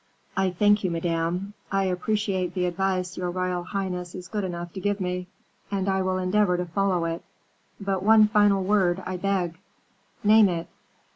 [0.35, 4.79] "I thank you, Madame; I appreciate the advice your royal highness is good enough to
[4.79, 5.27] give me,
[5.69, 7.23] and I will endeavor to follow it;
[7.79, 9.59] but one final word, I beg."
[10.23, 10.67] "Name it."